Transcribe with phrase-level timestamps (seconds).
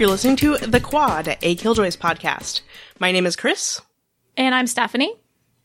[0.00, 2.62] You're listening to The Quad, a Killjoys podcast.
[2.98, 3.82] My name is Kris.
[4.34, 5.14] And I'm Stephanie.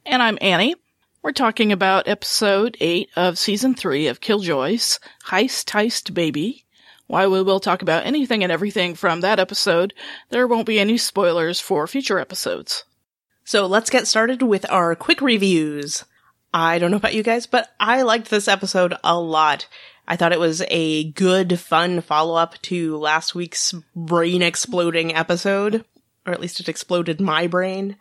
[0.06, 0.76] And I'm Annie.
[1.24, 6.66] We're talking about episode 8 of season 3 of Killjoys, Heist Heist Baby.
[7.08, 9.94] While we will talk about anything and everything from that episode,
[10.32, 12.84] there won't be any spoilers for future episodes.
[13.46, 16.04] So let's get started with our quick reviews.
[16.54, 19.68] I don't know about you guys, but I liked this episode a lot.
[20.08, 25.84] I thought it was a good, fun follow up to last week's brain exploding episode,
[26.26, 27.98] or at least it exploded my brain.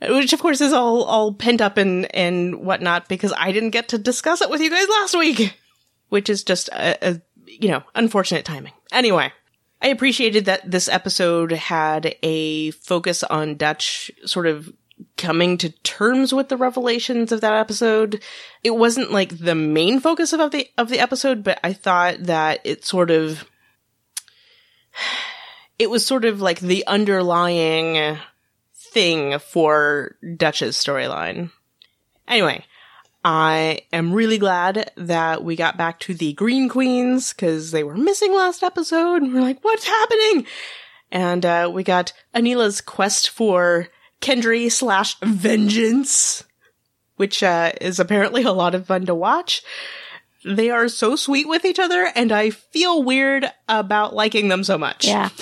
[0.00, 3.88] Which of course is all, all pent up and, and whatnot because I didn't get
[3.88, 5.56] to discuss it with you guys last week.
[6.08, 8.72] Which is just a, a you know, unfortunate timing.
[8.92, 9.32] Anyway,
[9.82, 14.72] I appreciated that this episode had a focus on Dutch sort of
[15.20, 18.22] coming to terms with the revelations of that episode.
[18.64, 22.60] It wasn't like the main focus of the of the episode, but I thought that
[22.64, 23.44] it sort of
[25.78, 28.18] it was sort of like the underlying
[28.74, 31.50] thing for Dutch's storyline.
[32.26, 32.64] Anyway,
[33.22, 37.96] I am really glad that we got back to the Green Queens because they were
[37.96, 39.22] missing last episode.
[39.22, 40.46] And we're like, what's happening?
[41.12, 43.88] And uh, we got Aneela's quest for
[44.20, 46.44] Kendry slash vengeance,
[47.16, 49.62] which uh, is apparently a lot of fun to watch.
[50.44, 54.78] They are so sweet with each other, and I feel weird about liking them so
[54.78, 55.06] much.
[55.06, 55.28] Yeah.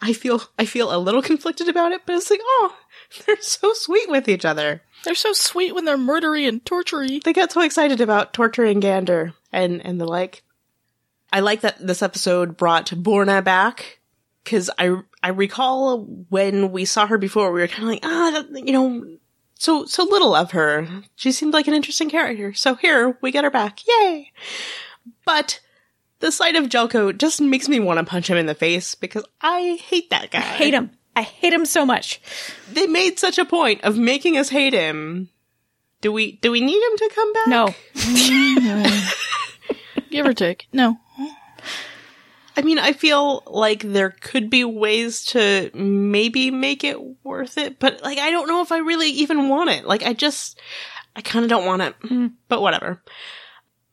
[0.00, 2.76] I feel I feel a little conflicted about it, but it's like, oh,
[3.26, 4.82] they're so sweet with each other.
[5.04, 7.20] They're so sweet when they're murdery and tortury.
[7.24, 10.42] They get so excited about torturing Gander and and the like.
[11.32, 14.00] I like that this episode brought Borna back
[14.44, 18.44] because I I recall when we saw her before, we were kind of like, ah,
[18.54, 19.18] you know,
[19.54, 20.86] so so little of her.
[21.16, 22.54] She seemed like an interesting character.
[22.54, 24.30] So here we get her back, yay!
[25.24, 25.58] But
[26.20, 29.24] the sight of Jelco just makes me want to punch him in the face because
[29.40, 30.38] I hate that guy.
[30.38, 30.92] I hate him.
[31.16, 32.20] I hate him so much.
[32.70, 35.28] They made such a point of making us hate him.
[36.02, 37.48] Do we do we need him to come back?
[37.48, 37.74] No.
[40.08, 40.68] Give or take.
[40.72, 41.00] No.
[42.56, 47.78] I mean, I feel like there could be ways to maybe make it worth it,
[47.78, 49.84] but like I don't know if I really even want it.
[49.84, 50.58] Like I just
[51.14, 52.00] I kind of don't want it.
[52.00, 52.32] Mm.
[52.48, 53.02] But whatever.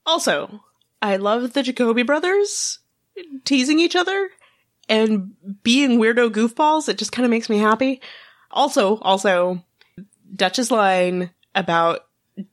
[0.05, 0.61] Also,
[1.01, 2.79] I love the Jaqobis brothers
[3.43, 4.29] teasing each other
[4.87, 6.87] and being weirdo goofballs.
[6.87, 8.01] It just kind of makes me happy.
[8.49, 9.61] Also, also,
[10.33, 12.05] Dutch's line about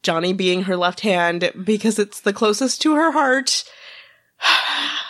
[0.03, 3.65] Johnny being her left hand because it's the closest to her heart.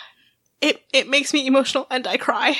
[0.61, 2.57] It it makes me emotional and I cry.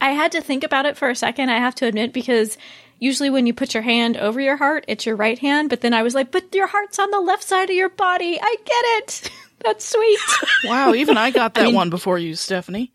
[0.00, 2.58] I had to think about it for a second, I have to admit, because
[2.98, 5.94] usually when you put your hand over your heart, it's your right hand, but then
[5.94, 8.38] I was like, but your heart's on the left side of your body.
[8.40, 9.30] I get it.
[9.64, 10.18] That's sweet.
[10.64, 12.92] wow, even I got that I mean, one before you, Stephanie.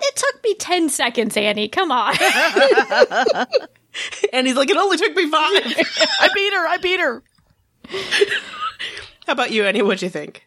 [0.00, 1.68] It took me 10 seconds, Annie.
[1.68, 2.14] Come on.
[4.32, 5.64] and he's like, it only took me five.
[6.20, 6.66] I beat her.
[6.66, 7.22] I beat her.
[9.26, 9.82] How about you, Annie?
[9.82, 10.46] What'd you think?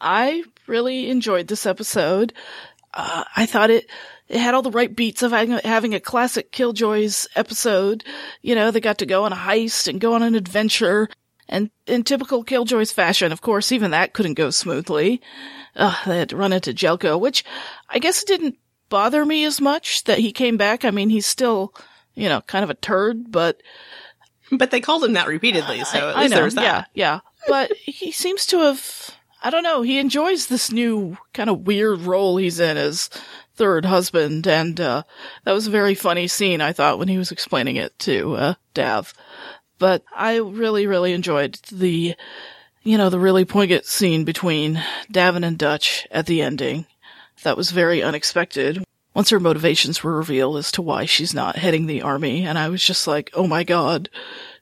[0.00, 2.32] I really enjoyed this episode.
[2.94, 3.86] Uh, I thought it,
[4.28, 8.04] it had all the right beats of having, a classic Killjoys episode.
[8.42, 11.08] You know, they got to go on a heist and go on an adventure.
[11.48, 15.20] And in typical Killjoys fashion, of course, even that couldn't go smoothly.
[15.74, 17.44] Uh, they had to run into Jelco, which
[17.88, 18.58] I guess it didn't
[18.88, 20.84] bother me as much that he came back.
[20.84, 21.74] I mean, he's still,
[22.14, 23.62] you know, kind of a turd, but.
[24.50, 26.62] But they called him that repeatedly, so at I, least I know, that.
[26.62, 27.20] Yeah, yeah.
[27.48, 29.10] But he seems to have,
[29.42, 33.10] I don't know, he enjoys this new kind of weird role he's in as
[33.54, 35.02] third husband, and, uh,
[35.44, 38.54] that was a very funny scene, I thought, when he was explaining it to, uh,
[38.72, 39.12] Dav.
[39.78, 42.14] But I really, really enjoyed the,
[42.82, 46.86] you know, the really poignant scene between D'avin and Dutch at the ending.
[47.42, 48.84] That was very unexpected.
[49.12, 52.68] Once her motivations were revealed as to why she's not heading the army, and I
[52.68, 54.08] was just like, oh my god,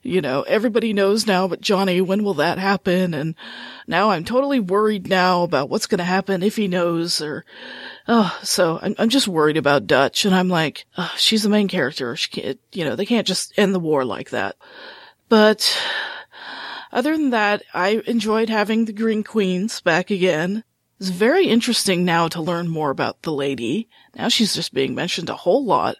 [0.02, 3.12] you know, everybody knows now, but Johnny, when will that happen?
[3.12, 3.34] And
[3.86, 7.44] now I'm totally worried now about what's gonna happen if he knows, or,
[8.08, 11.68] oh, so I'm, I'm just worried about Dutch, and I'm like, oh, she's the main
[11.68, 12.16] character.
[12.16, 14.56] She can't, you know, they can't just end the war like that.
[15.28, 15.76] But,
[16.92, 20.64] other than that, I enjoyed having the Green Queens back again.
[20.98, 23.88] It's very interesting now to learn more about the lady.
[24.14, 25.96] Now she's just being mentioned a whole lot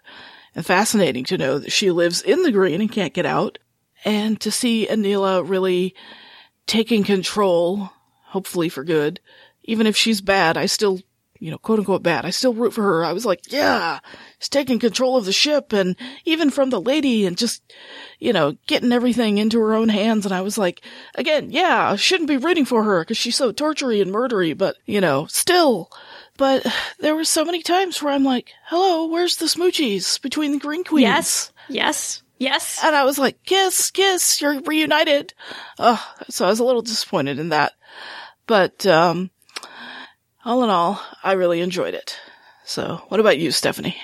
[0.53, 3.57] and fascinating to know that she lives in the green and can't get out
[4.03, 5.95] and to see Aneela really
[6.67, 7.89] taking control,
[8.25, 9.19] hopefully for good.
[9.63, 10.99] Even if she's bad, I still,
[11.39, 13.05] you know, quote unquote bad, I still root for her.
[13.05, 13.99] I was like, yeah,
[14.39, 15.95] she's taking control of the ship and
[16.25, 17.61] even from the lady and just,
[18.19, 20.25] you know, getting everything into her own hands.
[20.25, 20.81] And I was like,
[21.15, 24.77] again, yeah, I shouldn't be rooting for her because she's so tortury and murdery, but,
[24.85, 25.89] you know, still,
[26.37, 26.65] But
[26.99, 30.83] there were so many times where I'm like, hello, where's the smoochies between the Green
[30.83, 31.03] Queens?
[31.03, 31.51] Yes.
[31.69, 32.23] Yes.
[32.41, 32.79] Yes.
[32.83, 35.35] And I was like, kiss, kiss, you're reunited.
[35.77, 37.73] Oh, so I was a little disappointed in that.
[38.47, 39.29] But, um,
[40.43, 42.17] all in all, I really enjoyed it.
[42.65, 43.95] So what about you, Stephanie?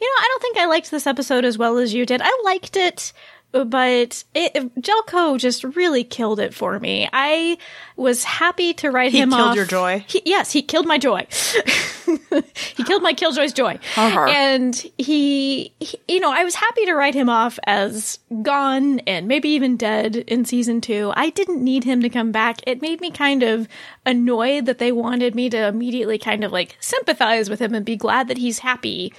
[0.00, 2.20] You know, I don't think I liked this episode as well as you did.
[2.22, 3.12] I liked it,
[3.52, 7.08] but it, Jelco just really killed it for me.
[7.12, 7.56] I
[7.96, 9.56] was happy to write He him killed off.
[9.56, 10.04] your joy?
[10.08, 11.26] He, yes, he killed my joy.
[12.76, 13.78] he killed my Killjoy's joy.
[13.96, 14.26] Uh-huh.
[14.28, 19.26] And he, he, you know, I was happy to write him off as gone and
[19.26, 21.12] maybe even dead in season two.
[21.16, 22.60] I didn't need him to come back.
[22.66, 23.68] It made me kind of
[24.04, 27.96] annoyed that they wanted me to immediately kind of like sympathize with him and be
[27.96, 29.12] glad that he's happy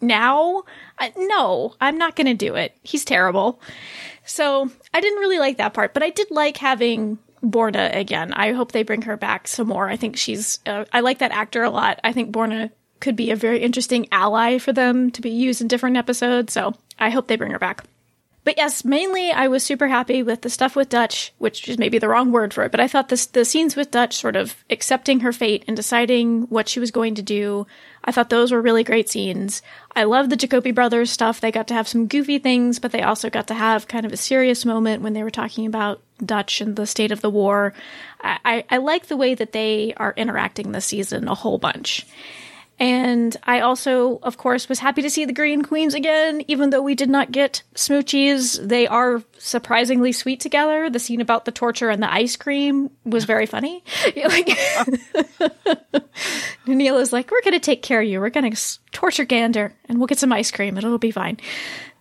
[0.00, 0.64] now.
[0.98, 2.76] I, no, I'm not going to do it.
[2.82, 3.60] He's terrible.
[4.24, 8.32] So I didn't really like that part, but I did like having Borna again.
[8.32, 9.88] I hope they bring her back some more.
[9.88, 12.00] I think she's, uh, I like that actor a lot.
[12.04, 12.70] I think Borna
[13.00, 16.52] could be a very interesting ally for them to be used in different episodes.
[16.52, 17.84] So I hope they bring her back.
[18.44, 21.98] But yes, mainly I was super happy with the stuff with Dutch, which is maybe
[21.98, 24.62] the wrong word for it, but I thought this, the scenes with Dutch sort of
[24.68, 27.66] accepting her fate and deciding what she was going to do.
[28.04, 29.62] I thought those were really great scenes.
[29.96, 31.40] I love the Jaqobis brothers stuff.
[31.40, 34.12] They got to have some goofy things, but they also got to have kind of
[34.12, 37.72] a serious moment when they were talking about Dutch and the state of the war.
[38.20, 42.06] I, I, I like the way that they are interacting this season a whole bunch.
[42.78, 46.82] And I also, of course, was happy to see the Green Queens again, even though
[46.82, 48.58] we did not get smoochies.
[48.66, 50.90] They are surprisingly sweet together.
[50.90, 53.84] The scene about the torture and the ice cream was very funny.
[56.66, 58.18] Aneela is like, "We're going to take care of you.
[58.20, 61.38] We're going to torture Gander, and we'll get some ice cream, and it'll be fine."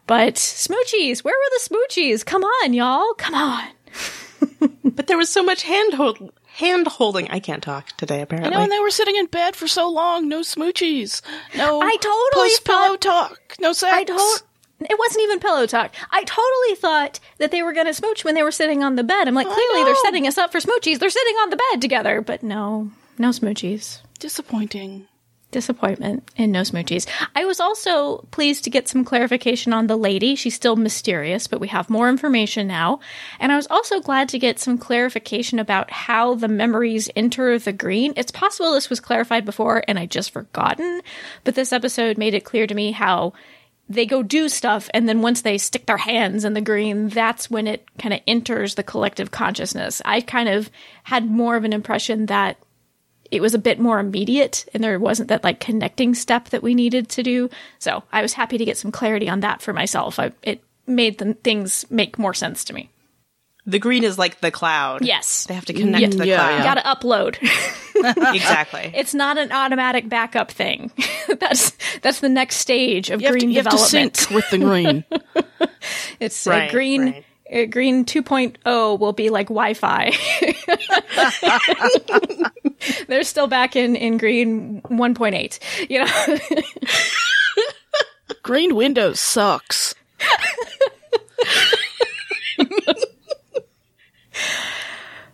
[0.08, 2.25] But smoochies, where were the smoochies?
[2.25, 3.64] Come on, y'all, come on.
[4.96, 7.30] But there was so much hand hold hand holding.
[7.30, 8.20] I can't talk today.
[8.20, 10.28] I Apparently, know, and they were sitting in bed for so long.
[10.28, 11.22] No smoochies.
[11.56, 11.82] No.
[11.82, 13.56] I totally post pillow talk.
[13.60, 13.94] No sex.
[13.94, 14.44] I told.
[14.80, 15.94] It wasn't even pillow talk.
[16.12, 19.04] I totally thought that they were going to smooch when they were sitting on the
[19.04, 19.28] bed.
[19.28, 21.00] I'm like, clearly they're setting us up for smoochies.
[21.00, 24.00] They're sitting on the bed together, but no, no smoochies.
[24.20, 25.08] Disappointing.
[25.54, 27.08] Disappointment and no smoochies.
[27.36, 30.36] I was also pleased to get some clarification on the lady.
[30.36, 33.00] She's still mysterious, but we have more information now.
[33.40, 37.72] And I was also glad to get some clarification about how the memories enter the
[37.72, 38.14] green.
[38.18, 41.02] It's possible this was clarified before and I just forgotten,
[41.44, 43.34] but this episode made it clear to me how
[43.90, 47.52] they go do stuff and then once they stick their hands in the green that's
[47.52, 50.72] when it kind of enters the collective consciousness i kind of
[51.04, 52.58] had more of an impression that
[53.34, 56.74] it was a bit more immediate and there wasn't that like connecting step that we
[56.76, 57.50] needed to do
[57.80, 61.18] so i was happy to get some clarity on that for myself I, it made
[61.18, 62.90] the things make more sense to me
[63.66, 65.06] the green is like the cloud.
[65.06, 66.10] yes They have to connect Yeah.
[66.10, 66.58] to the Yeah, cloud.
[66.58, 67.38] you gotta upload
[68.36, 68.92] exactly.
[68.94, 70.92] it's not an automatic backup thing
[71.40, 71.72] that's
[72.02, 74.58] that's the next stage of You have, to, green you have to sync with the
[74.58, 75.06] green.
[76.20, 77.02] It's Right, green.
[77.04, 77.26] right.
[77.54, 80.12] Uh, green 2.0 will be like Wi-Fi.
[83.08, 85.90] They're still back in in green 1.8.
[85.90, 86.38] You know,
[88.44, 89.94] green Windows sucks.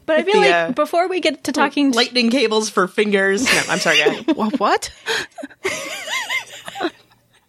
[0.05, 3.45] but I feel The, like uh, before we get to talking, Lightning cables for fingers.
[3.45, 3.99] No, I'm sorry.
[4.23, 4.91] go what?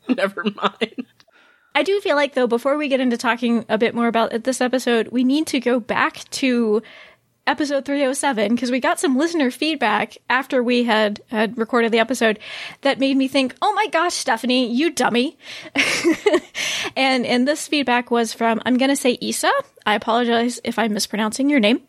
[0.09, 1.07] Never mind.
[1.75, 4.61] I do feel like though before we get into talking a bit more about this
[4.61, 6.83] episode, we need to go back to
[7.47, 12.39] episode 307 because we got some listener feedback after we had had recorded the episode
[12.83, 15.39] that made me think, "Oh my gosh, Stephanie, you dummy."
[16.97, 19.51] and and this feedback was from I'm going to say Isa.
[19.87, 21.83] I apologize if I'm mispronouncing your name.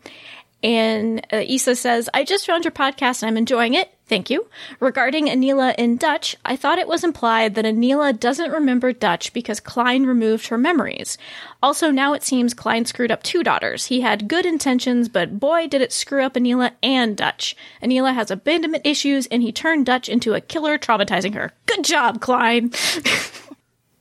[0.62, 3.92] And uh, Issa says, I just found your podcast and I'm enjoying it.
[4.12, 4.46] Thank you.
[4.78, 9.58] Regarding Aneela in Dutch, I thought it was implied that Aneela doesn't remember Dutch because
[9.58, 11.16] Khlyen removed her memories.
[11.62, 13.86] Also, now it seems Khlyen screwed up two daughters.
[13.86, 17.56] He had good intentions, but boy, did it screw up Aneela and Dutch.
[17.82, 21.52] Aneela has abandonment issues and he turned Dutch into a killer, traumatizing her.
[21.64, 22.70] Good job, Khlyen.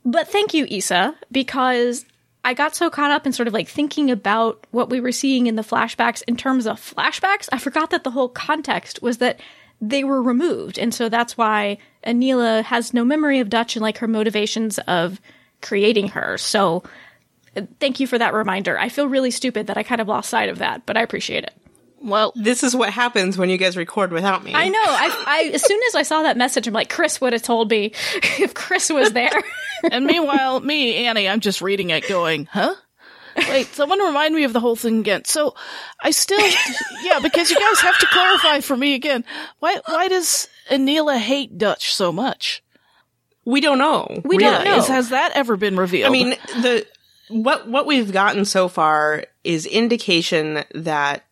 [0.03, 2.05] But thank you, Issa, because
[2.43, 5.47] I got so caught up in sort of like thinking about what we were seeing
[5.47, 7.47] in the flashbacks in terms of flashbacks.
[7.51, 9.39] I forgot that the whole context was that
[9.81, 10.77] they were removed.
[10.77, 15.19] And so that's why Aneela has no memory of Dutch and like her motivations of
[15.61, 16.37] creating her.
[16.37, 16.83] So
[17.79, 18.77] thank you for that reminder.
[18.77, 21.43] I feel really stupid that I kind of lost sight of that, but I appreciate
[21.43, 21.53] it.
[22.03, 24.55] Well, This is what happens when you guys record without me.
[24.55, 24.79] I know.
[24.83, 27.69] I, I as soon as I saw that message, I'm like, Kris would have told
[27.69, 27.93] me
[28.39, 29.29] if Kris was there.
[29.91, 32.73] and meanwhile, me, Annie, I'm just reading it going, huh?
[33.49, 35.25] Wait, someone remind me of the whole thing again.
[35.25, 35.55] So
[36.01, 36.39] I still,
[37.03, 39.23] yeah, because you guys have to clarify for me again.
[39.59, 42.63] Why, why does Aneela hate Dutch so much?
[43.45, 44.21] We don't know.
[44.23, 44.51] We really.
[44.51, 44.77] don't know.
[44.77, 46.09] Is, has that ever been revealed?
[46.09, 46.85] I mean, the
[47.29, 51.25] what what we've gotten so far is indication that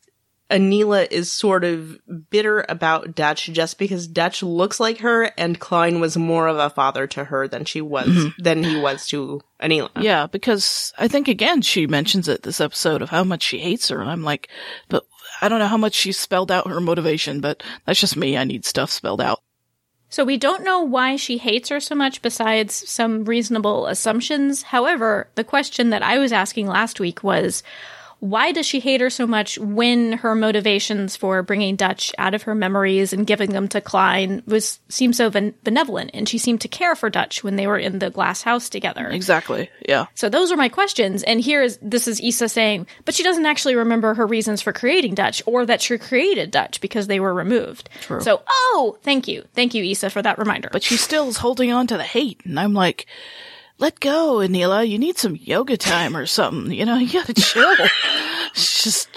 [0.49, 5.99] Aneela is sort of bitter about Dutch just because Dutch looks like her and Khlyen
[5.99, 8.41] was more of a father to her than she was mm-hmm.
[8.41, 9.91] than he was to Aneela.
[10.01, 13.89] yeah, because I think again she mentions it this episode of how much she hates
[13.89, 14.49] her, and I'm like,
[14.87, 15.05] but
[15.41, 18.37] I don't know how much she spelled out her motivation, but that's just me.
[18.37, 19.41] I need stuff spelled out.
[20.09, 24.63] So we don't know why she hates her so much besides some reasonable assumptions.
[24.63, 27.61] However, the question that I was asking last week was
[28.19, 32.43] why does she hate her so much when her motivations for bringing Dutch out of
[32.43, 36.61] her memories and giving them to Khlyen was seemed so ben- benevolent and she seemed
[36.61, 39.07] to care for Dutch when they were in the glass house together.
[39.07, 39.69] Exactly.
[39.87, 40.07] Yeah.
[40.15, 41.23] So those are my questions.
[41.23, 44.73] And here is this is Issa saying, but she doesn't actually remember her reasons for
[44.73, 47.89] creating Dutch or that she created Dutch because they were removed.
[48.01, 48.21] True.
[48.21, 49.45] So, oh, thank you.
[49.53, 50.69] Thank you, Issa, for that reminder.
[50.71, 53.05] But she still is holding on to the hate, and I'm like,
[53.79, 54.87] let go, Aneela.
[54.87, 56.71] You need some yoga time or something.
[56.71, 57.75] You know, you gotta chill.
[58.51, 59.15] It's just,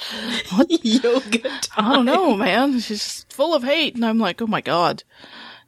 [0.50, 0.68] what?
[0.84, 2.74] Yoga I don't know, man.
[2.74, 5.04] She's just full of hate, and I'm like, oh my god.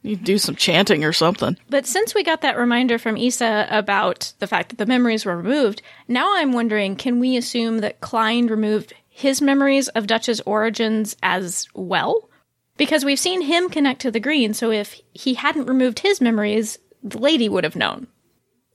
[0.03, 1.57] You do some chanting or something.
[1.71, 5.35] But since we got that reminder from Issa about the fact that the memories were
[5.35, 11.17] removed, now I'm wondering can we assume that Khlyen removed his memories of Dutch's origins
[11.23, 12.29] as well?
[12.77, 16.79] Because we've seen him connect to the green, so if he hadn't removed his memories,
[17.03, 18.09] the lady would have known.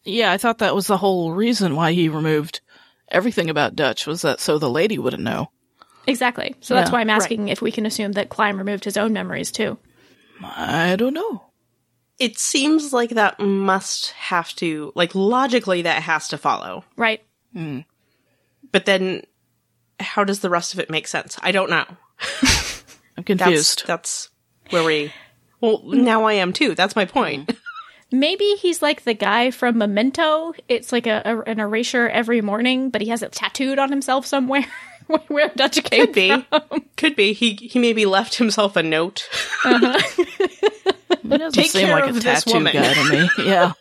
[0.04, 2.62] Yeah, I thought that was the whole reason why he removed
[3.10, 5.52] everything about Dutch was that so the lady wouldn't know.
[6.08, 6.56] Exactly.
[6.62, 9.52] So that's why I'm asking if we can assume that Khlyen removed his own memories
[9.52, 9.78] too.
[10.44, 11.44] I don't know.
[12.18, 16.84] It seems like that must have to like logically that has to follow.
[16.98, 17.22] Right?
[17.54, 17.82] Hmm.
[18.72, 19.24] But then
[20.00, 21.38] how does the rest of it make sense?
[21.42, 21.86] I don't know.
[23.18, 23.84] I'm That's confused.
[23.86, 24.30] that's
[24.70, 25.14] where we
[25.62, 26.76] Well, now I am too.
[26.76, 27.50] That's my point.
[27.52, 27.58] Hmm.
[28.12, 30.54] Maybe he's like the guy from Memento.
[30.68, 34.26] It's like a, a an erasure every morning, but he has it tattooed on himself
[34.26, 34.66] somewhere.
[35.28, 36.46] where Dutch came Could be.
[36.98, 37.34] Could be.
[37.34, 39.28] He he maybe left himself a note.
[39.64, 42.74] He doesn't Take seem care like a of this tattoo woman.
[42.74, 43.30] guy to me.
[43.46, 43.74] Yeah.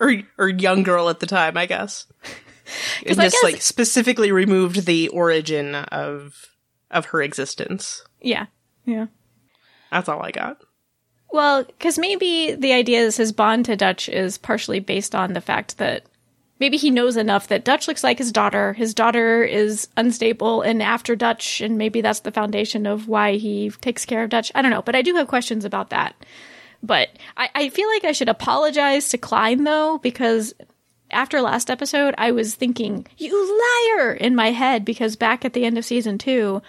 [0.00, 2.06] or or young girl at the time, I guess.
[3.04, 6.46] And I just guess- like specifically removed the origin of
[6.88, 8.04] of her existence.
[8.20, 8.46] Yeah.
[8.84, 9.06] Yeah.
[9.90, 10.58] That's all I got.
[11.32, 15.40] Well, because maybe the idea is his bond to Dutch is partially based on the
[15.40, 16.04] fact that
[16.58, 18.72] maybe he knows enough that Dutch looks like his daughter.
[18.72, 23.70] His daughter is unstable and after Dutch, and maybe that's the foundation of why he
[23.80, 24.50] takes care of Dutch.
[24.54, 26.14] I don't know, but I do have questions about that.
[26.82, 30.54] But I, I feel like I should apologize to Khlyen though, because
[31.10, 33.60] after last episode, I was thinking, you
[33.98, 36.62] liar, in my head, because back at the end of season two,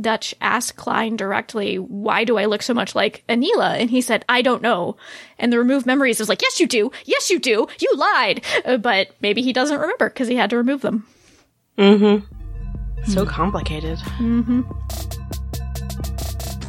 [0.00, 3.78] Dutch asked Khlyen directly, why do I look so much like Aneela?
[3.78, 4.96] And he said, I don't know.
[5.38, 6.90] And the removed memories is like, yes, you do.
[7.04, 7.66] Yes, you do.
[7.80, 8.44] You lied.
[8.64, 11.06] Uh, but maybe he doesn't remember because he had to remove them.
[11.76, 13.10] Mm hmm.
[13.12, 13.98] So complicated.
[14.18, 14.62] Mm-hmm.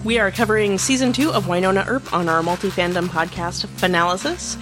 [0.06, 4.58] We are covering season two of Wynonna Earp on our multi fandom podcast Fanalysis.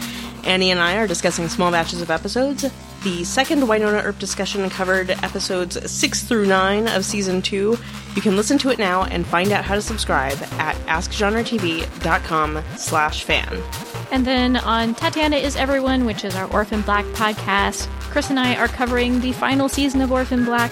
[0.47, 2.65] Annie and I are discussing small batches of episodes.
[3.03, 7.77] The second Wynonna Earp discussion covered episodes six through nine of season two.
[8.15, 13.23] You can listen to it now and find out how to subscribe at askgenretv.com slash
[13.23, 13.63] fan.
[14.11, 18.55] And then on Tatiana is Everyone, which is our Orphan Black podcast, Kris and I
[18.55, 20.71] are covering the final season of Orphan Black.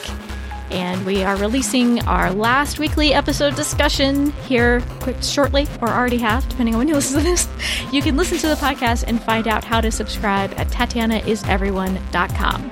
[0.72, 6.48] And we are releasing our last weekly episode discussion here quick, shortly, or already have,
[6.50, 7.48] depending on when you listen to this.
[7.92, 12.72] You can listen to the podcast and find out how to subscribe at TatianaIsEveryone.com.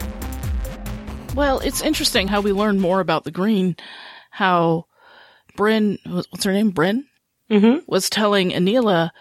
[1.36, 3.76] Well, it's interesting how we learn more about the green.
[4.34, 4.88] How
[5.56, 6.72] Bryn, what's her name?
[6.72, 7.06] Bryn?
[7.52, 7.80] Mm-hmm.
[7.86, 9.12] Was telling Aneela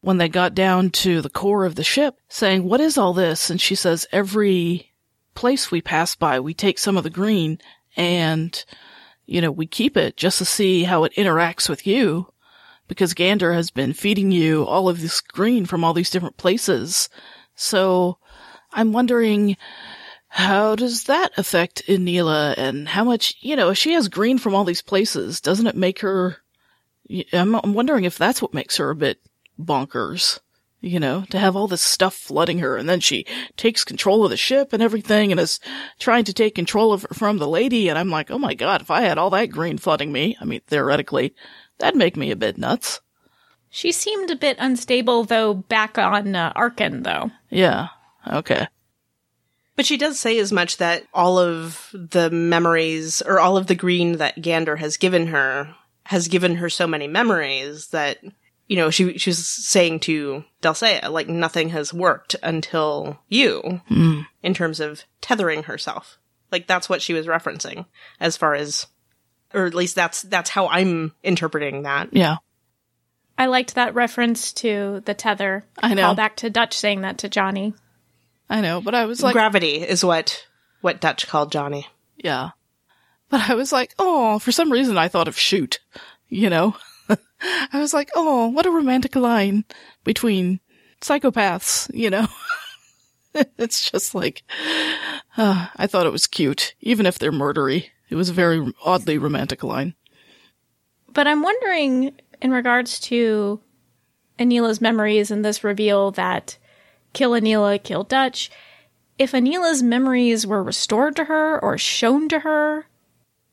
[0.00, 3.50] when they got down to the core of the ship, saying, What is all this?
[3.50, 4.92] And she says, Every
[5.34, 7.58] place we pass by, we take some of the green
[7.96, 8.64] and,
[9.26, 12.32] you know, we keep it just to see how it interacts with you.
[12.86, 17.08] Because Gander has been feeding you all of this green from all these different places.
[17.56, 18.18] So
[18.72, 19.56] I'm wondering,
[20.32, 24.54] how does that affect Aneela and how much, you know, if she has green from
[24.54, 26.36] all these places, doesn't it make her,
[27.32, 29.18] I'm, I'm wondering if that's what makes her a bit
[29.58, 30.38] bonkers,
[30.80, 34.30] you know, to have all this stuff flooding her and then she takes control of
[34.30, 35.58] the ship and everything and is
[35.98, 37.88] trying to take control of from the lady.
[37.88, 40.44] And I'm like, oh my God, if I had all that green flooding me, I
[40.44, 41.34] mean, theoretically,
[41.78, 43.00] that'd make me a bit nuts.
[43.68, 47.32] She seemed a bit unstable, though, back on uh, Arkyn, though.
[47.50, 47.88] Yeah.
[48.26, 48.68] Okay.
[49.80, 53.74] But she does say as much that all of the memories, or all of the
[53.74, 58.18] green that Gander has given her, has given her so many memories that
[58.66, 63.80] you know, she she was saying to Delle Seyah, like nothing has worked until you,
[63.88, 64.20] hmm.
[64.42, 66.18] in terms of tethering herself.
[66.52, 67.86] Like that's what she was referencing,
[68.20, 68.86] as far as,
[69.54, 72.10] or at least that's that's how I'm interpreting that.
[72.12, 72.36] Yeah.
[73.38, 75.64] I liked that reference to the tether.
[75.78, 76.02] I know.
[76.02, 77.72] Call back to Dutch saying that to Johnny.
[78.50, 80.44] I know, but I was like, Gravity is what
[80.82, 81.86] what Dutch called Johnny.
[82.16, 82.50] yeah.
[83.30, 85.78] But I was like, oh, for some reason I thought of shoot,
[86.28, 86.74] you know?
[87.08, 89.64] I was like, oh, what a romantic line
[90.02, 90.58] between
[91.00, 92.26] psychopaths, you know?
[93.56, 94.42] it's just like,
[95.36, 97.90] uh, I thought it was cute, even if they're murdery.
[98.08, 99.94] It was a very oddly romantic line.
[101.12, 103.60] But I'm wondering, in regards to
[104.40, 106.58] Aneela's memories and this reveal that
[107.12, 108.50] kill Aneela, kill Dutch,
[109.18, 112.86] if Aneela's memories were restored to her or shown to her,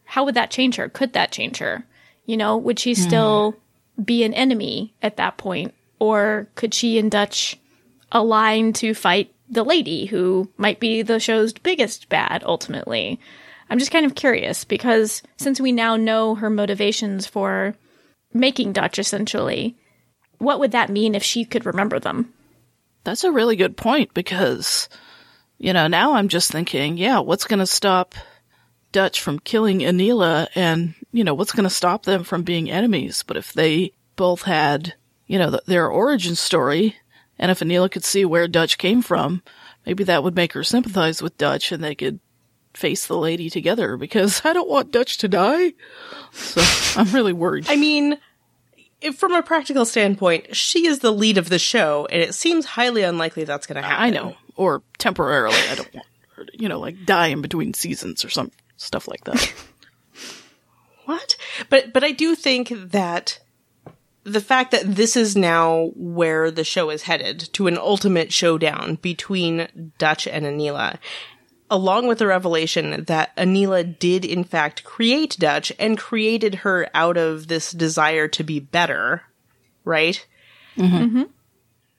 [0.06, 0.88] how would that change her?
[0.88, 1.84] Could that change her?
[2.26, 3.52] You know, would she still
[3.98, 4.04] hmm.
[4.04, 5.74] be an enemy at that point?
[6.00, 7.58] Or could she and Dutch
[8.14, 13.20] align to fight the lady who might be the show's biggest bad ultimately?
[13.70, 17.76] I'm just kind of curious because since we now know her motivations for
[18.34, 19.76] making Dutch essentially,
[20.38, 22.34] what would that mean if she could remember them?
[23.08, 24.90] That's a really good point because,
[25.58, 28.16] you know, now I'm just thinking, yeah, what's going to stop
[28.92, 33.24] Dutch from killing Aneela and, you know, what's going to stop them from being enemies?
[33.26, 34.94] But if they both had,
[35.26, 36.98] you know, th- their origin story,
[37.40, 39.42] and if Aneela could see where Dutch came from,
[39.86, 42.20] maybe that would make her sympathize with Dutch and they could
[42.74, 45.76] face the lady together because I don't want Dutch to die.
[46.34, 47.68] So I'm really worried.
[47.70, 48.18] I mean,
[49.16, 53.04] from a practical standpoint, she is the lead of the show, and it seems highly
[53.04, 54.04] unlikely that's going to happen.
[54.04, 54.36] I know.
[54.56, 55.58] Or temporarily.
[55.70, 59.08] I don't want her to, you know, like die in between seasons or some stuff
[59.08, 59.54] like that.
[61.08, 61.38] What?
[61.70, 63.40] But but I do think that
[64.26, 68.96] the fact that this is now where the show is headed to an ultimate showdown
[68.96, 70.98] between Dutch and Aneela,
[71.70, 77.18] along with the revelation that Aneela did in fact create Dutch and created her out
[77.18, 79.24] of this desire to be better,
[79.84, 80.26] right?
[80.78, 80.96] Mm-hmm.
[80.96, 81.24] Mm-hmm.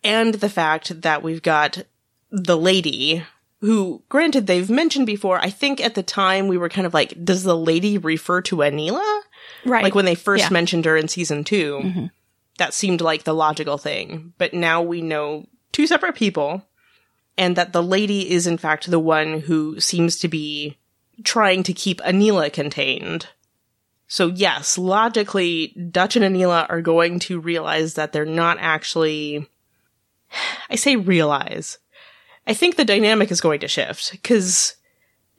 [0.04, 1.84] And the fact that we've got
[2.30, 3.24] the lady
[3.60, 7.24] who, granted, they've mentioned before, I think at the time we were kind of like,
[7.24, 9.20] does the lady refer to Aneela?
[9.64, 9.82] Right.
[9.82, 10.50] Like when they first Yeah.
[10.50, 12.06] mentioned her in season 2 mm-hmm.
[12.58, 14.32] that seemed like the logical thing.
[14.38, 16.62] But now we know two separate people,
[17.38, 20.76] and that the lady is in fact the one who seems to be
[21.24, 23.28] trying to keep Aneela contained.
[24.08, 29.48] So yes, logically, Dutch and Aneela are going to realize that they're not actually.
[30.68, 31.78] I say realize.
[32.46, 34.76] I think the dynamic is going to shift because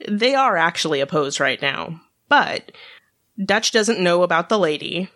[0.08, 2.02] they are actually opposed right now.
[2.28, 2.72] But
[3.44, 5.10] Dutch doesn't know about the lady,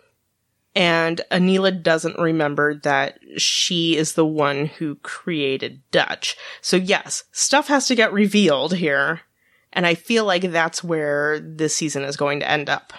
[0.74, 6.36] and Aneela doesn't remember that she is the one who created Dutch.
[6.60, 9.20] So yes, stuff has to get revealed here,
[9.72, 12.92] and I feel like that's where this season is going to end up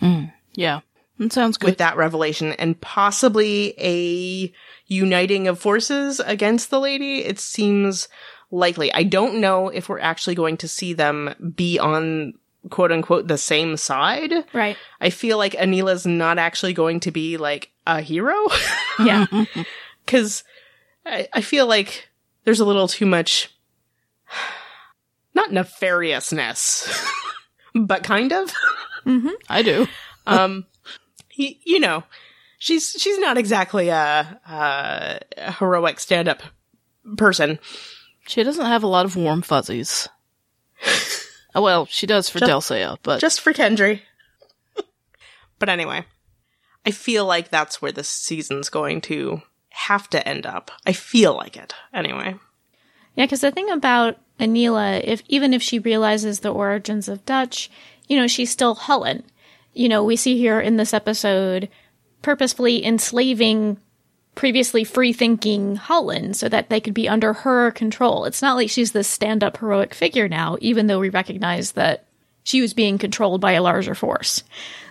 [0.00, 0.80] mm, yeah.
[1.18, 1.70] That sounds good.
[1.70, 4.52] with that revelation and possibly a
[4.86, 7.24] uniting of forces against the lady.
[7.24, 8.08] It seems
[8.50, 8.92] likely.
[8.92, 12.34] I don't know if we're actually going to see them be on
[12.70, 14.32] quote unquote the same side.
[14.52, 14.76] right.
[15.00, 18.34] I feel like Aneela's not actually going to be like a hero
[18.98, 19.26] Yeah.
[20.04, 20.44] because
[21.04, 22.08] I, I feel like
[22.44, 23.50] there's a little too much,
[25.34, 26.92] not nefariousness,
[27.74, 28.52] but kind of.
[29.48, 29.86] I do.
[30.26, 30.66] um,
[31.28, 32.02] he, you know,
[32.58, 36.42] she's she's not exactly a, a, a heroic stand-up
[37.16, 37.58] person.
[38.26, 40.08] She doesn't have a lot of warm fuzzies.
[41.56, 44.02] Oh, well, she does for Just- Delle Seyah, but just for Kendry.
[45.58, 46.04] but anyway,
[46.84, 49.40] I feel like that's where this season's going to
[49.70, 50.70] have to end up.
[50.86, 51.74] I feel like it.
[51.94, 52.36] Anyway.
[53.14, 57.70] Yeah, because the thing about Aneela, if even if she realizes the origins of Dutch,
[58.06, 59.22] you know, she's still Hullen.
[59.72, 61.70] You know, we see here in this episode
[62.20, 63.78] purposefully enslaving
[64.36, 68.26] previously free thinking Hullen so that they could be under her control.
[68.26, 72.06] It's not like she's this stand up heroic figure now, even though we recognize that
[72.44, 74.44] she was being controlled by a larger force.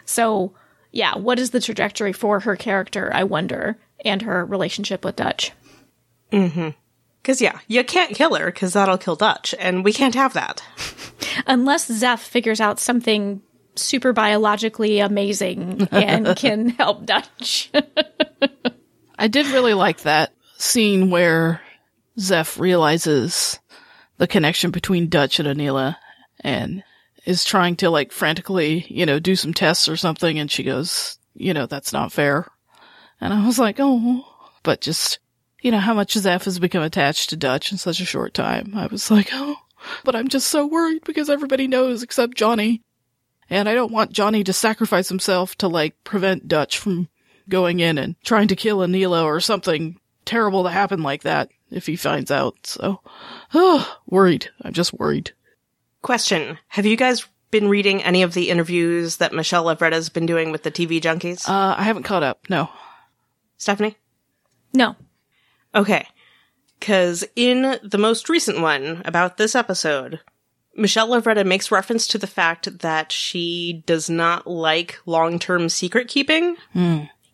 [0.04, 0.54] So,
[0.92, 5.54] yeah, what is the trajectory for her character, I wonder, and her relationship with Dutch?
[6.34, 6.70] Mm-hmm.
[7.24, 10.64] Cause yeah, you can't kill her cause that'll kill Dutch and we can't have that.
[11.48, 13.42] unless Zeph figures out something
[13.76, 17.72] super biologically amazing and can help Dutch.
[19.18, 21.62] I did really like that scene where
[22.20, 23.60] Zeph realizes
[24.18, 25.98] the connection between Dutch and Aneela
[26.42, 26.84] and
[27.26, 31.18] is trying to like frantically, you know, do some tests or something and she goes,
[31.34, 32.48] you know, that's not fair.
[33.20, 34.26] And I was like, oh,
[34.64, 35.20] but just,
[35.62, 38.74] you know, how much Zeph has become attached to Dutch in such a short time.
[38.76, 39.58] I was like, oh,
[40.04, 42.82] but I'm just so worried because everybody knows except Johnny.
[43.50, 47.10] And I don't want Johnny to sacrifice himself to like prevent Dutch from
[47.50, 51.86] going in and trying to kill Aneela or something terrible to happen like that if
[51.86, 52.56] he finds out.
[52.66, 53.02] So,
[53.54, 54.50] oh, worried.
[54.62, 55.32] I'm just worried.
[56.02, 56.58] Question.
[56.70, 60.64] Have you guys been reading any of the interviews that Michelle Lovretta's been doing with
[60.64, 61.48] the TV junkies?
[61.48, 62.50] Uh, I haven't caught up.
[62.50, 62.70] No.
[63.58, 63.98] Stephanie?
[64.74, 64.96] No.
[65.74, 66.08] Okay.
[66.82, 70.20] Cause in the most recent one about this episode,
[70.76, 76.58] Michelle Lovretta makes reference to the fact that she does not like long-term secret keeping.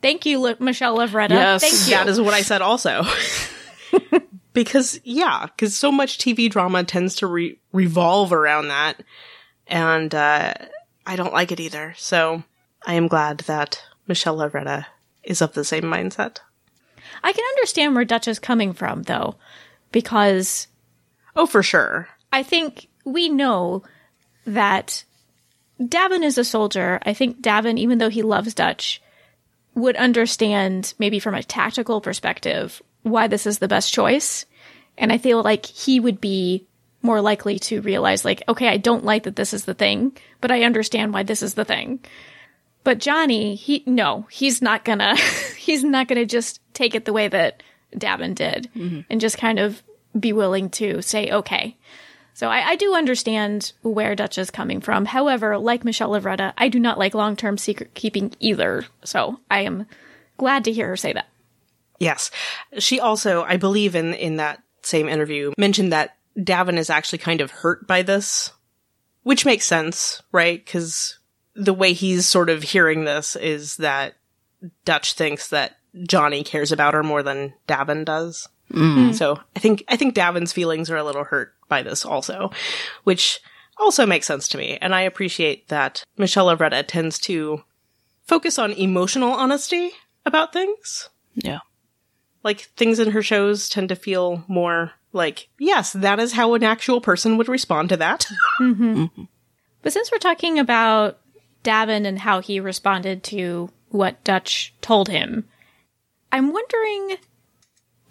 [0.02, 1.30] Thank you, Li- Michelle Lovretta.
[1.30, 1.62] Yes.
[1.62, 1.96] Thank you.
[1.96, 3.04] That is what I said also.
[4.54, 9.02] because, yeah, because so much TV drama tends to re- revolve around that.
[9.68, 10.54] And, uh,
[11.06, 11.94] I don't like it either.
[11.98, 12.44] So
[12.86, 14.86] I am glad that Michelle Lovretta
[15.24, 16.40] is of the same mindset.
[17.24, 19.36] I can understand where Dutch is coming from, though,
[19.92, 20.68] because
[21.36, 22.10] Oh, for sure.
[22.32, 23.84] I think we know
[24.46, 25.04] that
[25.86, 27.00] D'avin is a soldier.
[27.04, 29.02] I think D'avin, even though he loves Dutch,
[29.76, 34.46] would understand maybe from a tactical perspective why this is the best choice.
[34.98, 36.68] And I feel like he would be
[37.02, 40.52] more likely to realize, like, okay, I don't like that this is the thing, but
[40.52, 42.00] I understand why this is the thing.
[42.84, 45.16] But Johnny, he, no, he's not gonna,
[45.58, 47.64] he's not gonna just take it the way that
[47.98, 49.02] D'avin did mm-hmm.
[49.10, 49.82] and just kind of
[50.20, 51.78] be willing to say, okay.
[52.34, 55.06] So I, I do understand where Dutch is coming from.
[55.06, 58.86] However, like Michelle Lovretta, I do not like long term secret keeping either.
[59.04, 59.86] So I am
[60.38, 61.28] glad to hear her say that.
[62.00, 62.32] Yes.
[62.80, 67.42] She also, I believe in, in that same interview, mentioned that D'avin is actually kind
[67.42, 68.52] of hurt by this,
[69.24, 70.66] which makes sense, right?
[70.66, 71.20] Cause
[71.54, 74.16] the way he's sort of hearing this is that
[74.86, 78.48] Dutch thinks that Johnny cares about her more than D'avin does.
[78.72, 79.14] Mm.
[79.16, 82.52] So I think, I think D'avin's feelings are a little hurt by this also,
[83.04, 83.40] which
[83.78, 84.78] also makes sense to me.
[84.82, 87.64] And I appreciate that Michelle Lovretta tends to
[88.26, 89.92] focus on emotional honesty
[90.26, 91.10] about things.
[91.34, 91.60] Yeah.
[92.44, 96.64] like things in her shows tend to feel more like yes that is how an
[96.64, 98.28] actual person would respond to that.
[98.62, 99.04] Mm-hmm.
[99.04, 99.24] Mm-hmm.
[99.82, 101.20] But since we're talking about
[101.64, 105.46] D'avin and how he responded to what Dutch told him,
[106.32, 107.18] I'm wondering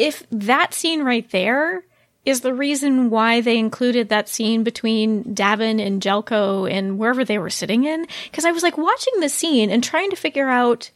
[0.01, 1.85] if that scene right there
[2.25, 7.39] is the reason why they included that scene between D'avin and Jelco and wherever they
[7.39, 8.07] were sitting in.
[8.25, 10.91] Because I was like watching the scene and trying to figure out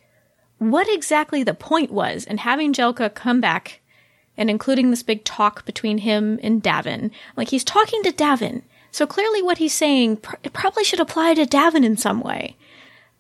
[0.59, 3.81] what exactly the point was, and having Jelco come back
[4.37, 7.11] and including this big talk between him and D'avin.
[7.37, 8.63] Like he's talking to D'avin.
[8.91, 12.57] So clearly what he's saying pr- probably should apply to D'avin in some way.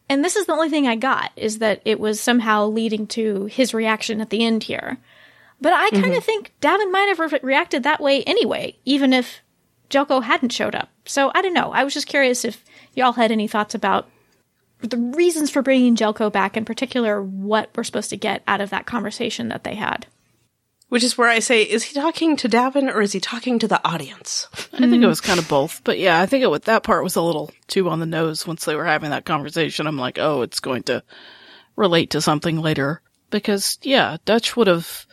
[0.09, 3.47] And this is the only thing I got is that it was somehow leading to
[3.47, 4.99] his reaction at the end here.
[5.65, 6.21] But I kind of mm-hmm.
[6.21, 9.41] think D'avin might have re- reacted that way anyway, even if
[9.89, 10.91] Jelco hadn't showed up.
[11.07, 11.73] So I don't know.
[11.73, 14.07] I was just curious if y'all had any thoughts about
[14.81, 18.69] the reasons for bringing Jelco back, in particular, what we're supposed to get out of
[18.69, 20.07] that conversation that they had.
[20.91, 23.67] which is where i say is he talking to d'avin or is he talking to
[23.67, 25.09] the audience I think it mm.
[25.09, 25.83] was kind of both.
[25.83, 28.67] But yeah, I think it, that part was a little too on the nose once
[28.67, 29.87] they were having that conversation.
[29.87, 31.03] I'm like, oh, it's going to
[31.75, 33.01] relate to something later.
[33.31, 35.07] Because yeah, Dutch would have,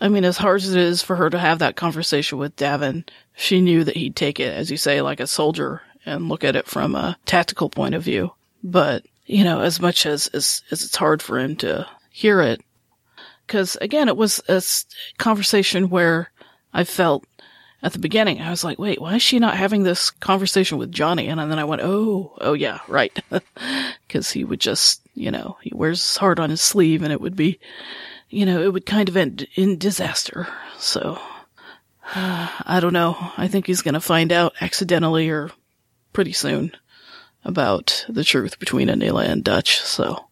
[0.00, 3.04] I mean, as hard as it is for her to have that conversation with D'avin,
[3.36, 6.56] she knew that he'd take it, as you say, like a soldier and look at
[6.56, 8.32] it from a tactical point of view.
[8.64, 12.62] But, you know, as much as, as, as it's hard for him to hear it,
[13.46, 14.62] because again, it was a
[15.18, 16.30] conversation where
[16.72, 17.24] I felt
[17.82, 20.92] at the beginning, I was like, wait, why is she not having this conversation with
[20.92, 21.28] Johnny?
[21.28, 23.18] And then I went, oh, oh yeah, right.
[24.08, 27.20] Cause he would just, you know, he wears his heart on his sleeve and it
[27.20, 27.58] would be,
[28.30, 30.48] you know, it would kind of end in disaster.
[30.78, 31.20] So,
[32.14, 33.16] I don't know.
[33.36, 35.50] I think he's going to find out accidentally or
[36.12, 36.72] pretty soon
[37.44, 39.80] about the truth between Aneela and Dutch.
[39.80, 40.26] So,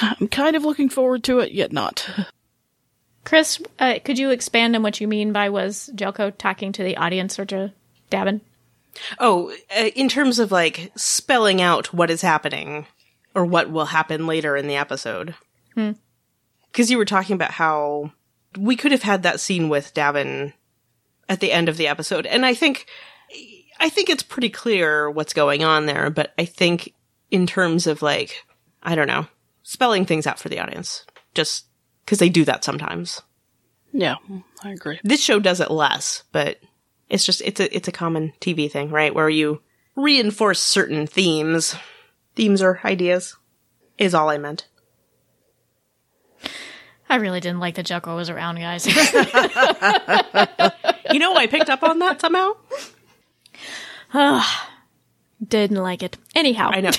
[0.00, 2.08] I'm kind of looking forward to it, yet not.
[3.24, 6.96] Kris, uh, could you expand on what you mean by was Jelco talking to the
[6.96, 7.72] audience or to
[8.10, 8.40] D'avin?
[9.18, 12.86] oh uh, in terms of like spelling out what is happening
[13.34, 15.34] or what will happen later in the episode
[16.72, 18.10] because you were talking about how
[18.58, 20.52] we could have had that scene with d'avin
[21.28, 22.86] at the end of the episode and i think
[23.80, 26.94] i think it's pretty clear what's going on there but i think
[27.30, 28.44] in terms of like
[28.82, 29.26] i don't know
[29.62, 31.66] spelling things out for the audience just
[32.04, 33.22] because they do that sometimes
[33.92, 34.16] Yeah,
[34.62, 34.98] I agree.
[35.04, 36.58] this show does it less, but
[37.08, 39.14] it's just it's a it's a common TV thing, right?
[39.14, 39.60] Where you
[39.96, 41.76] reinforce certain themes.
[42.34, 43.36] Themes or ideas
[43.98, 44.66] is all I meant.
[47.12, 48.86] I really didn't like that Jelco was around, guys.
[51.12, 52.52] You know, I picked up on that somehow.
[55.46, 56.16] didn't like it.
[56.34, 56.90] Anyhow, I know.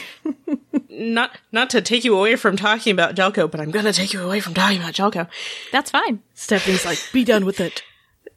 [0.90, 4.22] not not to take you away from talking about Jelco, but I'm gonna take you
[4.22, 5.28] away from talking about Jelco.
[5.72, 6.22] that's fine.
[6.36, 7.82] Stephanie's like, be done with it.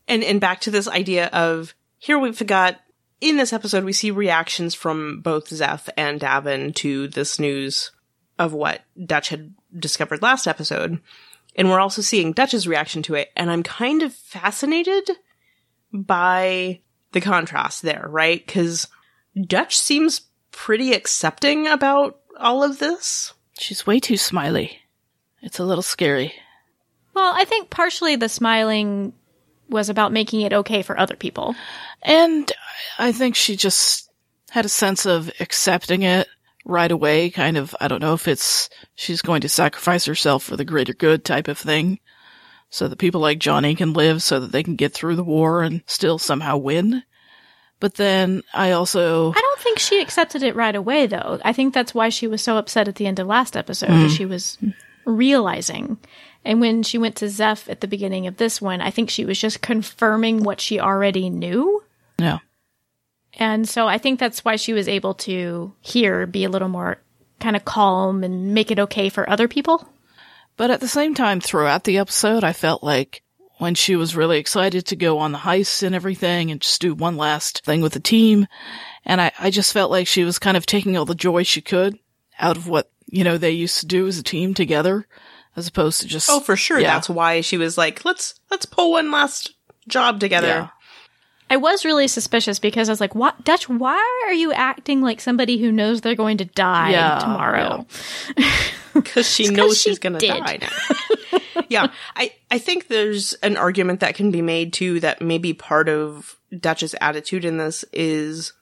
[0.08, 2.80] And and back to this idea of here we've got
[3.20, 7.90] in this episode we see reactions from both Zeph and D'avin to this news
[8.38, 11.00] of what Dutch had discovered last episode.
[11.56, 15.10] And we're also seeing Dutch's reaction to it, and I'm kind of fascinated
[15.92, 16.80] by
[17.12, 18.44] the contrast there, right?
[18.44, 18.88] Because
[19.40, 20.20] Dutch seems
[20.52, 23.32] pretty accepting about all of this.
[23.58, 24.78] She's way too smiley.
[25.40, 26.34] It's a little scary.
[27.14, 29.14] Well, I think partially the smiling
[29.70, 31.54] was about making it okay for other people.
[32.02, 32.52] And
[32.98, 34.10] I think she just
[34.50, 36.28] had a sense of accepting it
[36.66, 37.30] right away.
[37.30, 40.92] Kind of, I don't know if it's she's going to sacrifice herself for the greater
[40.92, 42.00] good type of thing.
[42.68, 45.62] So that people like Johnny can live so that they can get through the war
[45.62, 47.04] and still somehow win.
[47.78, 51.38] But then I also, I don't think she accepted it right away, though.
[51.44, 53.90] I think that's why she was so upset at the end of last episode.
[53.90, 54.16] is mm.
[54.16, 54.58] She was
[55.04, 55.98] realizing.
[56.44, 59.24] And when she went to Zeph at the beginning of this one, I think she
[59.24, 61.82] was just confirming what she already knew.
[62.18, 62.38] yeah,
[63.36, 66.98] And so I think that's why she was able to here be a little more
[67.38, 69.86] kind of calm and make it okay for other people.
[70.56, 73.22] But at the same time, throughout the episode, I felt like
[73.58, 76.94] when she was really excited to go on the heist and everything and just do
[76.94, 78.46] one last thing with the team,
[79.04, 81.60] and I, I just felt like she was kind of taking all the joy she
[81.60, 81.98] could
[82.38, 85.06] out of what, you know, they used to do as a team together,
[85.56, 86.28] as opposed to just.
[86.30, 86.78] Oh, for sure.
[86.78, 86.94] Yeah.
[86.94, 89.54] That's why she was like, let's let's pull one last
[89.88, 90.46] job together.
[90.46, 90.68] Yeah.
[91.48, 93.68] I was really suspicious because I was like, "What, Dutch?
[93.68, 97.86] Why are you acting like somebody who knows they're going to die Yeah, tomorrow?"
[98.94, 100.42] because she knows she she's going to did.
[100.44, 101.40] die now.
[101.68, 105.88] yeah, I I think there's an argument that can be made too that maybe part
[105.88, 108.52] of Dutch's attitude in this is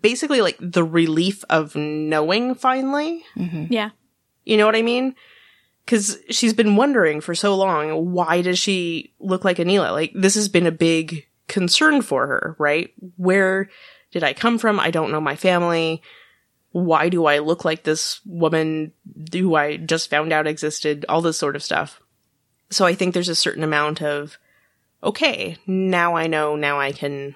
[0.00, 3.24] basically like the relief of knowing finally.
[3.36, 3.66] Mm-hmm.
[3.70, 3.90] Yeah,
[4.44, 5.14] You know what I mean?
[5.84, 9.90] Because she's been wondering for so long, why does she look like Aneela?
[9.92, 12.92] Like this has been a big concern for her, right?
[13.16, 13.68] Where
[14.12, 14.80] did I come from?
[14.80, 16.02] I don't know my family.
[16.72, 18.92] Why do I look like this woman
[19.32, 21.04] who I just found out existed?
[21.08, 22.00] All this sort of stuff.
[22.70, 24.38] So I think there's a certain amount of,
[25.02, 27.34] okay, now I know, now I can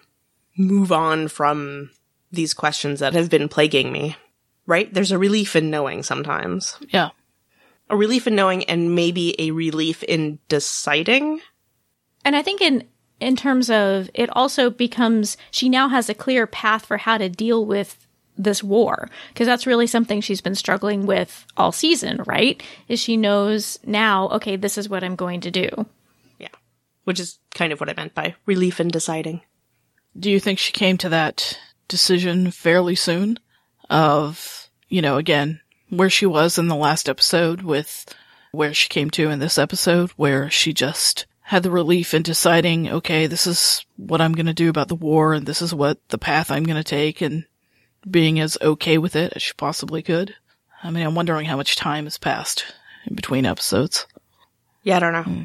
[0.57, 1.91] move on from
[2.31, 4.17] these questions that have been plaguing me.
[4.67, 4.93] Right?
[4.95, 7.11] There's a relief in knowing sometimes Yeah.
[7.91, 11.41] a relief in knowing and maybe a relief in deciding.
[12.25, 12.89] and I think in
[13.21, 17.29] in terms of it also becomes she now has a clear path for how to
[17.29, 22.63] deal with this war because that's really something she's been struggling with all season, right?
[22.89, 25.87] Is she knows now, okay, this is what I'm going to do.
[26.39, 26.49] Yeah.
[27.05, 29.43] Which is kind of what I meant by relief in deciding.
[30.19, 33.39] Do you think she came to that decision fairly soon
[33.91, 38.07] of, you know, again, where she was in the last episode with
[38.53, 42.91] where she came to in this episode, where she just had the relief in deciding,
[42.91, 45.99] okay, this is what I'm going to do about the war and this is what
[46.09, 47.45] the path I'm going to take and
[48.11, 50.35] being as okay with it as she possibly could?
[50.83, 52.65] I mean, I'm wondering how much time has passed
[53.07, 54.07] in between episodes.
[54.85, 55.23] Yeah, I don't know.
[55.23, 55.43] Hmm.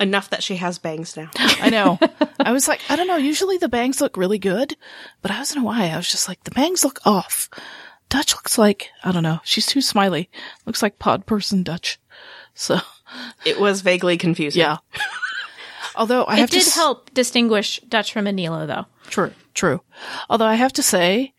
[0.00, 1.30] Enough that she has bangs now.
[1.36, 2.00] I know.
[2.40, 3.16] I was like, I don't know.
[3.16, 4.76] Usually the bangs look really good,
[5.22, 5.90] but I wasn't know why.
[5.90, 7.48] I was just like, the bangs look off.
[8.08, 9.38] Dutch looks like, I don't know.
[9.44, 10.28] She's too smiley.
[10.66, 12.00] Looks like pod person Dutch.
[12.54, 12.80] So,
[13.44, 14.60] it was vaguely confusing.
[14.60, 14.78] yeah.
[15.96, 18.86] Although I It have to did s- help distinguish Dutch from Aneela, though.
[19.10, 19.80] True, true.
[20.28, 21.34] Although I have to say,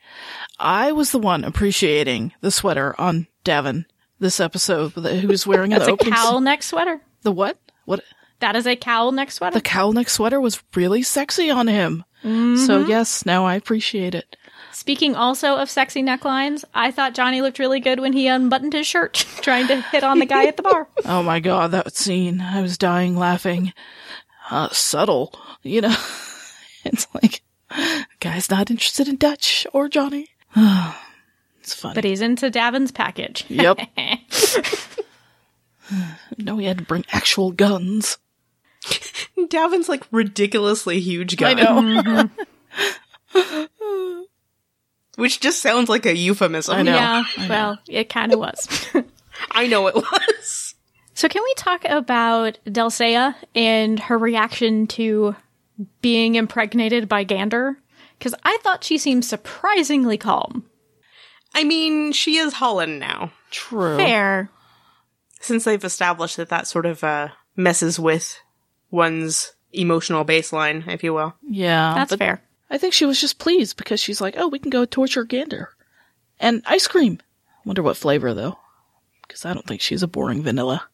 [0.60, 3.86] I was the one appreciating the sweater on D'avin
[4.20, 7.02] this episode that he was wearing in It's the a cowl neck sweater.
[7.24, 7.60] The what?
[7.84, 8.02] What?
[8.40, 9.56] That is a cowl neck sweater.
[9.56, 12.06] The cowl neck sweater was really sexy on him.
[12.24, 12.90] So mm-hmm.
[12.90, 14.36] yes, now I appreciate it.
[14.76, 18.86] Speaking also of sexy necklines, I thought Johnny looked really good when he unbuttoned his
[18.86, 20.90] shirt, trying to hit on the guy at the bar.
[21.06, 22.42] Oh my god, that scene.
[22.42, 23.72] I was dying laughing.
[24.52, 25.34] Uh, subtle,
[25.64, 25.96] you know?
[26.84, 27.42] it's like,
[28.20, 30.28] guy's not interested in Dutch or Johnny.
[30.56, 31.96] it's funny.
[31.96, 33.46] But he's into D'avin's package.
[33.48, 33.80] yep.
[36.38, 38.18] no, he had to bring actual guns.
[39.48, 41.52] D'avin's like ridiculously huge guy.
[41.52, 42.30] I know.
[45.16, 46.76] Which just sounds like a euphemism.
[46.76, 46.96] I know.
[46.96, 48.88] Yeah, well, it kind of was.
[49.52, 50.76] I know it was.
[51.14, 55.36] so, can we talk about Delle Seyah and her reaction to
[56.02, 57.78] being impregnated by Gander?
[58.18, 60.66] Because I thought she seemed surprisingly calm.
[61.54, 63.32] I mean, she is Hullen now.
[63.52, 63.98] True.
[63.98, 64.50] Fair.
[65.40, 68.38] Since they've established that that sort of a messes with
[68.92, 71.34] one's emotional baseline, if you will.
[71.48, 71.94] Yeah.
[71.96, 72.42] That's but fair.
[72.70, 75.70] I think she was just pleased because she's like, oh, we can go torture Gander.
[76.40, 77.20] And ice cream.
[77.50, 78.58] I wonder what flavor, though.
[79.28, 80.88] Because I don't think she's a boring vanilla.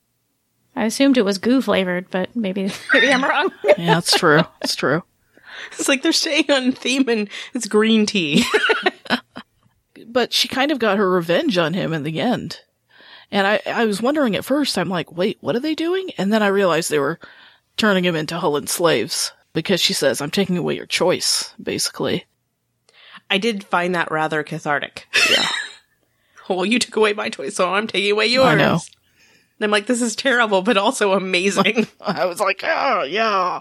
[0.76, 3.52] I assumed it was goo flavored, but maybe maybe I'm wrong.
[3.78, 4.42] Yeah, that's true.
[4.62, 5.04] It's true.
[5.74, 8.44] It's like they're staying on theme and it's green tea.
[10.08, 12.62] But she kind of got her revenge on him in the end.
[13.32, 16.10] And I, I was wondering at first, I'm like, wait, what are they doing?
[16.18, 17.20] And then I realized they were
[17.78, 22.26] turning him into Hullen slaves because she says, I'm taking away your choice, basically.
[23.30, 25.08] I did find that rather cathartic.
[25.30, 25.48] Yeah.
[26.50, 28.46] well, you took away my choice, so I'm taking away yours.
[28.48, 28.80] I know.
[29.58, 31.88] And I'm like, this is terrible, but also amazing.
[32.02, 33.60] I was like, oh, yeah.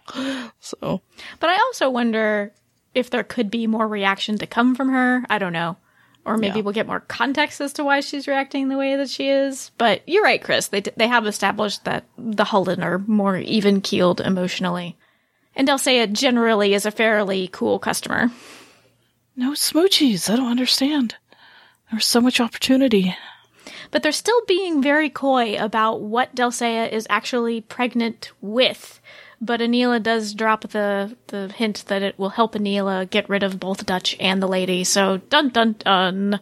[0.61, 1.03] So,
[1.39, 2.53] But I also wonder
[2.95, 5.25] if there could be more reaction to come from her.
[5.29, 5.77] I don't know.
[6.25, 6.63] Or maybe Yeah.
[6.65, 9.71] we'll get more context as to why she's reacting the way that she is.
[9.79, 10.69] But you're right, Kris.
[10.69, 14.97] They, they have established that the Hullen are more even keeled emotionally.
[15.57, 18.31] And Delle Seyah generally is a fairly cool customer.
[19.37, 20.31] no smoochies.
[20.31, 21.17] I don't understand.
[21.91, 23.17] There's so much opportunity.
[23.91, 29.01] But they're still being very coy about what Delle Seyah is actually pregnant with.
[29.41, 33.59] But Aneela does drop the, the hint that it will help Aneela get rid of
[33.59, 34.85] both Dutch and the lady.
[34.85, 36.41] So dun dun dun.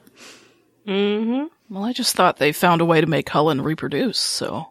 [0.87, 1.75] Mm-hmm.
[1.75, 4.69] Well, I just thought they found a way to make Hullen reproduce, so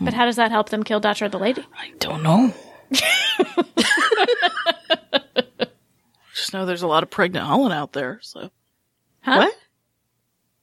[0.00, 1.66] But how does that help them kill Dutch or the lady?
[1.76, 2.54] I don't know.
[6.34, 8.50] Just know there's a lot of pregnant Hullen out there, so.
[9.20, 9.36] Huh?
[9.36, 9.54] What?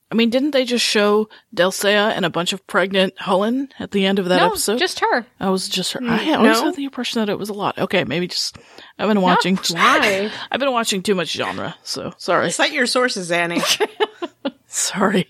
[0.10, 3.92] I mean, didn't they just show Delle Seyah and a bunch of pregnant Hullen at
[3.92, 4.80] the end of that no, episode?
[4.80, 5.26] just her.
[5.40, 6.00] I was just her.
[6.02, 6.66] I always no.
[6.66, 7.78] had the impression that it was a lot.
[7.78, 8.58] Okay, maybe just
[8.98, 9.58] I've been watching.
[9.58, 10.32] Why?
[10.52, 12.52] I've been watching too much genre, so sorry.
[12.52, 13.62] Cite your sources, Annie.
[14.68, 15.28] Sorry.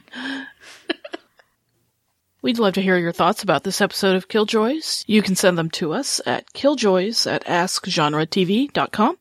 [2.48, 5.04] We'd love to hear your thoughts about this episode of Killjoys.
[5.06, 9.18] You can send them to us at killjoys at askgenretv.com.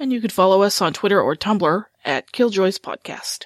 [0.00, 3.44] And you can follow us on Twitter or Tumblr at Killjoys Podcast.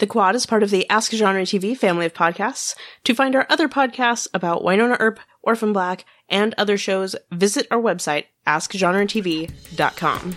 [0.00, 2.74] The Quad is part of the Ask Genre TV family of podcasts.
[3.04, 7.78] To find our other podcasts about Wynonna Earp, Orphan Black, and other shows, visit our
[7.78, 10.36] website, askgenretv.com.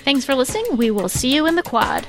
[0.00, 0.76] Thanks for listening.
[0.76, 2.06] We will see you in the quad.